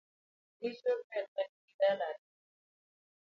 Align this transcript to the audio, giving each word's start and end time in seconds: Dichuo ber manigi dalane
Dichuo 0.59 0.95
ber 1.09 1.25
manigi 1.33 1.73
dalane 1.79 2.25